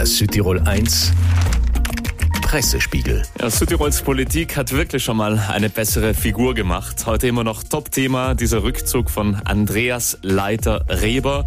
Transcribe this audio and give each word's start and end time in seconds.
Der 0.00 0.06
Südtirol 0.06 0.60
1 0.60 1.12
Pressespiegel. 2.40 3.22
Ja, 3.38 3.50
Südtirols 3.50 4.00
Politik 4.00 4.56
hat 4.56 4.72
wirklich 4.72 5.04
schon 5.04 5.18
mal 5.18 5.38
eine 5.38 5.68
bessere 5.68 6.14
Figur 6.14 6.54
gemacht. 6.54 7.04
Heute 7.04 7.26
immer 7.28 7.44
noch 7.44 7.62
Top-Thema 7.62 8.34
dieser 8.34 8.62
Rückzug 8.62 9.10
von 9.10 9.34
Andreas 9.44 10.16
Leiter-Reber 10.22 11.44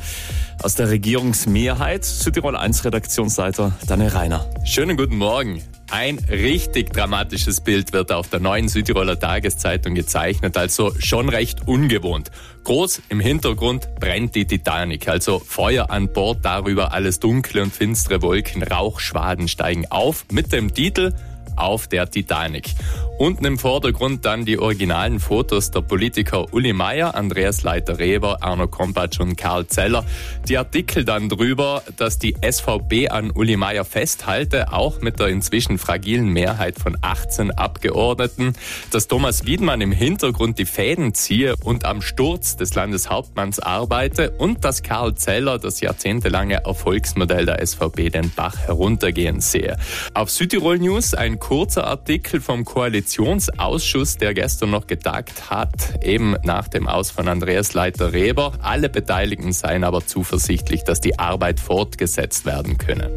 aus 0.61 0.75
der 0.75 0.91
Regierungsmehrheit. 0.91 2.05
Südtirol 2.05 2.55
1 2.55 2.85
Redaktionsleiter 2.85 3.71
Daniel 3.87 4.09
Reiner. 4.09 4.45
Schönen 4.65 4.97
guten 4.97 5.17
Morgen. 5.17 5.63
Ein 5.95 6.17
richtig 6.27 6.91
dramatisches 6.91 7.61
Bild 7.61 7.93
wird 7.93 8.11
auf 8.11 8.27
der 8.27 8.39
neuen 8.39 8.67
Südtiroler 8.67 9.19
Tageszeitung 9.19 9.93
gezeichnet, 9.93 10.57
also 10.57 10.91
schon 10.97 11.29
recht 11.29 11.67
ungewohnt. 11.67 12.31
Groß 12.63 13.03
im 13.09 13.19
Hintergrund 13.19 13.93
brennt 13.99 14.33
die 14.33 14.47
Titanic, 14.47 15.07
also 15.07 15.37
Feuer 15.37 15.91
an 15.91 16.11
Bord, 16.11 16.39
darüber 16.41 16.93
alles 16.93 17.19
dunkle 17.19 17.61
und 17.61 17.71
finstere 17.71 18.23
Wolken, 18.23 18.63
Rauchschwaden 18.63 19.47
steigen 19.47 19.85
auf. 19.91 20.25
Mit 20.31 20.51
dem 20.51 20.73
Titel 20.73 21.13
auf 21.55 21.87
der 21.87 22.09
Titanic. 22.09 22.73
Unten 23.19 23.45
im 23.45 23.59
Vordergrund 23.59 24.25
dann 24.25 24.43
die 24.43 24.57
originalen 24.57 25.19
Fotos 25.19 25.69
der 25.69 25.81
Politiker 25.81 26.51
Uli 26.51 26.73
Meier, 26.73 27.13
Andreas 27.13 27.61
Leiter-Reber, 27.61 28.39
Arno 28.41 28.67
Kompatsch 28.67 29.19
und 29.19 29.35
Karl 29.37 29.67
Zeller. 29.67 30.03
Die 30.47 30.57
Artikel 30.57 31.05
dann 31.05 31.29
drüber, 31.29 31.83
dass 31.95 32.17
die 32.17 32.35
SVP 32.41 33.09
an 33.09 33.29
Uli 33.29 33.55
Meier 33.55 33.85
festhalte, 33.85 34.73
auch 34.73 35.01
mit 35.01 35.19
der 35.19 35.27
inzwischen 35.27 35.77
fragilen 35.77 36.29
Mehrheit 36.29 36.79
von 36.79 36.97
18 37.01 37.51
Abgeordneten, 37.51 38.53
dass 38.89 39.07
Thomas 39.07 39.45
Wiedmann 39.45 39.81
im 39.81 39.91
Hintergrund 39.91 40.57
die 40.57 40.65
Fäden 40.65 41.13
ziehe 41.13 41.55
und 41.63 41.85
am 41.85 42.01
Sturz 42.01 42.57
des 42.57 42.73
Landeshauptmanns 42.73 43.59
arbeite 43.59 44.31
und 44.31 44.65
dass 44.65 44.81
Karl 44.81 45.13
Zeller 45.13 45.59
das 45.59 45.81
jahrzehntelange 45.81 46.65
Erfolgsmodell 46.65 47.45
der 47.45 47.65
SVP 47.65 48.09
den 48.09 48.31
Bach 48.31 48.57
heruntergehen 48.57 49.39
sehe. 49.39 49.77
Auf 50.15 50.31
Südtirol 50.31 50.79
News 50.79 51.13
ein 51.13 51.39
kurzer 51.43 51.85
Artikel 51.87 52.39
vom 52.39 52.63
Koalitionsausschuss, 52.63 54.17
der 54.17 54.33
gestern 54.33 54.69
noch 54.69 54.87
getagt 54.87 55.49
hat, 55.49 56.01
eben 56.01 56.37
nach 56.43 56.69
dem 56.69 56.87
Aus 56.87 57.11
von 57.11 57.27
Andreas 57.27 57.73
Leiter-Reber. 57.73 58.53
Alle 58.61 58.87
Beteiligten 58.87 59.51
seien 59.51 59.83
aber 59.83 60.07
zuversichtlich, 60.07 60.85
dass 60.85 61.01
die 61.01 61.19
Arbeit 61.19 61.59
fortgesetzt 61.59 62.45
werden 62.45 62.77
könne. 62.77 63.11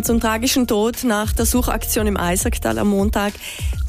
zum 0.00 0.20
tragischen 0.20 0.68
Tod 0.68 1.02
nach 1.02 1.32
der 1.32 1.44
Suchaktion 1.44 2.06
im 2.06 2.16
Eisacktal 2.16 2.78
am 2.78 2.88
Montag, 2.88 3.32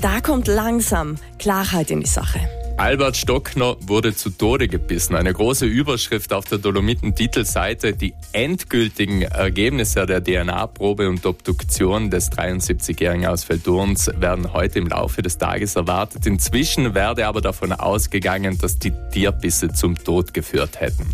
da 0.01 0.21
kommt 0.21 0.47
langsam 0.47 1.17
Klarheit 1.37 1.91
in 1.91 1.99
die 1.99 2.07
Sache. 2.07 2.39
Albert 2.77 3.17
Stockner 3.17 3.75
wurde 3.81 4.15
zu 4.15 4.29
Tode 4.29 4.67
gebissen. 4.67 5.15
Eine 5.15 5.33
große 5.33 5.65
Überschrift 5.65 6.31
auf 6.31 6.45
der 6.45 6.59
Dolomiten-Titelseite. 6.59 7.93
Die 7.93 8.13
endgültigen 8.33 9.23
Ergebnisse 9.23 10.05
der 10.05 10.23
DNA-Probe 10.23 11.09
und 11.09 11.25
Obduktion 11.25 12.11
des 12.11 12.31
73-Jährigen 12.31 13.25
aus 13.25 13.45
Feldurns 13.45 14.11
werden 14.19 14.53
heute 14.53 14.77
im 14.77 14.87
Laufe 14.87 15.23
des 15.23 15.39
Tages 15.39 15.75
erwartet. 15.75 16.27
Inzwischen 16.27 16.93
werde 16.93 17.25
aber 17.25 17.41
davon 17.41 17.71
ausgegangen, 17.71 18.59
dass 18.59 18.77
die 18.77 18.93
Tierbisse 19.11 19.69
zum 19.69 19.95
Tod 19.95 20.35
geführt 20.35 20.79
hätten. 20.79 21.09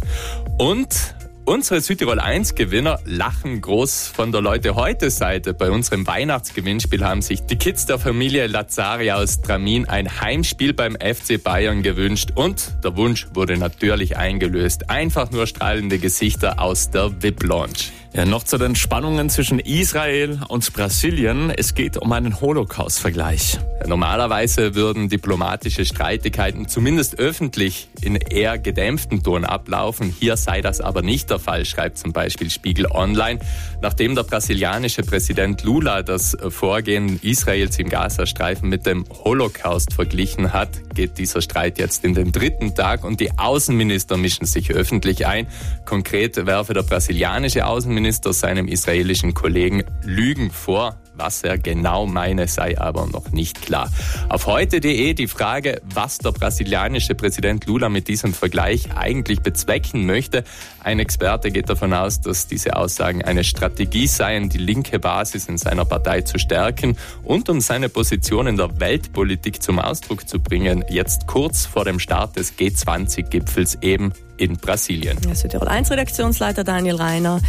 Und 0.57 1.15
Unsere 1.45 1.81
Südtirol 1.81 2.21
1 2.21 2.55
Gewinner 2.55 3.01
lachen 3.03 3.59
groß 3.59 4.07
von 4.07 4.31
der 4.31 4.39
Leute 4.39 4.75
heute 4.75 5.09
Seite. 5.09 5.53
Bei 5.53 5.71
unserem 5.71 6.07
Weihnachtsgewinnspiel 6.07 7.03
haben 7.03 7.21
sich 7.21 7.41
die 7.41 7.57
Kids 7.57 7.85
der 7.85 7.99
Familie 7.99 8.47
Lazari 8.47 9.11
aus 9.11 9.41
Tramin 9.41 9.85
ein 9.85 10.21
Heimspiel 10.21 10.73
beim 10.73 10.95
FC 10.95 11.43
Bayern 11.43 11.83
gewünscht 11.83 12.29
und 12.35 12.73
der 12.81 12.95
Wunsch 12.95 13.27
wurde 13.33 13.57
natürlich 13.57 14.15
eingelöst. 14.15 14.89
Einfach 14.89 15.31
nur 15.31 15.45
strahlende 15.45 15.99
Gesichter 15.99 16.61
aus 16.61 16.91
der 16.91 17.21
VIP 17.21 17.43
Lounge. 17.43 17.91
Ja, 18.15 18.25
noch 18.25 18.43
zu 18.43 18.59
den 18.59 18.75
Spannungen 18.75 19.31
zwischen 19.31 19.57
Israel 19.57 20.39
und 20.47 20.71
Brasilien. 20.71 21.49
Es 21.49 21.73
geht 21.73 21.97
um 21.97 22.11
einen 22.11 22.39
Holocaust-Vergleich. 22.39 23.57
Normalerweise 23.87 24.75
würden 24.75 25.09
diplomatische 25.09 25.83
Streitigkeiten 25.83 26.67
zumindest 26.67 27.17
öffentlich 27.17 27.89
in 28.01 28.15
eher 28.15 28.59
gedämpften 28.59 29.23
Ton 29.23 29.45
ablaufen. 29.45 30.15
Hier 30.17 30.37
sei 30.37 30.61
das 30.61 30.79
aber 30.79 31.01
nicht 31.01 31.31
der 31.31 31.39
Fall, 31.39 31.65
schreibt 31.65 31.97
zum 31.97 32.13
Beispiel 32.13 32.51
Spiegel 32.51 32.85
Online. 32.85 33.39
Nachdem 33.81 34.13
der 34.13 34.23
brasilianische 34.23 35.01
Präsident 35.01 35.63
Lula 35.63 36.03
das 36.03 36.37
Vorgehen 36.49 37.19
Israels 37.23 37.79
im 37.79 37.89
Gazastreifen 37.89 38.69
mit 38.69 38.85
dem 38.85 39.05
Holocaust 39.25 39.91
verglichen 39.91 40.53
hat, 40.53 40.69
geht 40.93 41.17
dieser 41.17 41.41
Streit 41.41 41.79
jetzt 41.79 42.05
in 42.05 42.13
den 42.13 42.31
dritten 42.31 42.75
Tag 42.75 43.03
und 43.03 43.19
die 43.19 43.37
Außenminister 43.39 44.17
mischen 44.17 44.45
sich 44.45 44.69
öffentlich 44.69 45.25
ein. 45.25 45.47
Konkret 45.85 46.45
werfe 46.45 46.75
der 46.75 46.83
brasilianische 46.83 47.65
Außenminister 47.65 48.02
Außenminister 48.03 48.33
seinem 48.33 48.67
israelischen 48.67 49.33
Kollegen 49.33 49.81
Lügen 50.03 50.51
vor. 50.51 50.97
Was 51.15 51.43
er 51.43 51.57
genau 51.57 52.05
meine, 52.05 52.49
sei 52.49 52.77
aber 52.77 53.05
noch 53.05 53.31
nicht 53.31 53.61
klar. 53.61 53.89
Auf 54.27 54.45
heute.de 54.45 55.13
die 55.13 55.27
Frage, 55.27 55.79
was 55.93 56.17
der 56.17 56.31
brasilianische 56.31 57.15
Präsident 57.15 57.65
Lula 57.65 57.87
mit 57.87 58.09
diesem 58.09 58.33
Vergleich 58.33 58.93
eigentlich 58.97 59.39
bezwecken 59.41 60.05
möchte. 60.05 60.43
Ein 60.83 60.99
Experte 60.99 61.51
geht 61.51 61.69
davon 61.69 61.93
aus, 61.93 62.19
dass 62.19 62.47
diese 62.47 62.75
Aussagen 62.75 63.23
eine 63.23 63.45
Strategie 63.45 64.07
seien, 64.07 64.49
die 64.49 64.57
linke 64.57 64.99
Basis 64.99 65.47
in 65.47 65.57
seiner 65.57 65.85
Partei 65.85 66.21
zu 66.21 66.39
stärken 66.39 66.97
und 67.23 67.47
um 67.47 67.61
seine 67.61 67.87
Position 67.87 68.47
in 68.47 68.57
der 68.57 68.81
Weltpolitik 68.81 69.61
zum 69.61 69.79
Ausdruck 69.79 70.27
zu 70.27 70.39
bringen, 70.39 70.83
jetzt 70.89 71.27
kurz 71.27 71.65
vor 71.65 71.85
dem 71.85 71.99
Start 71.99 72.35
des 72.35 72.57
G20-Gipfels 72.57 73.77
eben 73.81 74.11
in 74.37 74.57
Brasilien. 74.57 75.17
Südtirol 75.33 75.67
1 75.67 75.91
Redaktionsleiter 75.91 76.63
Daniel 76.63 76.95
Reiner. 76.95 77.39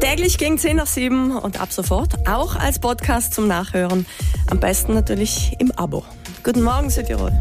Täglich 0.00 0.38
gegen 0.38 0.58
10 0.58 0.76
nach 0.76 0.86
7 0.86 1.36
und 1.36 1.60
ab 1.60 1.72
sofort 1.72 2.28
auch 2.28 2.56
als 2.56 2.78
Podcast 2.78 3.34
zum 3.34 3.48
Nachhören. 3.48 4.06
Am 4.50 4.60
besten 4.60 4.94
natürlich 4.94 5.52
im 5.58 5.72
Abo. 5.72 6.04
Guten 6.42 6.62
Morgen 6.62 6.90
Südtirol. 6.90 7.32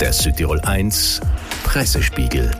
Der 0.00 0.12
Südtirol 0.12 0.60
1 0.60 1.20
Pressespiegel. 1.64 2.50